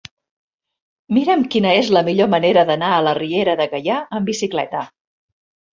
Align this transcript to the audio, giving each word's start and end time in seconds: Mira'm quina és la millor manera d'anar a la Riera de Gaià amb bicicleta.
Mira'm 1.17 1.43
quina 1.57 1.75
és 1.81 1.93
la 1.99 2.03
millor 2.09 2.31
manera 2.35 2.65
d'anar 2.71 2.91
a 2.97 3.05
la 3.11 3.17
Riera 3.23 3.57
de 3.63 3.71
Gaià 3.77 4.03
amb 4.19 4.33
bicicleta. 4.35 4.85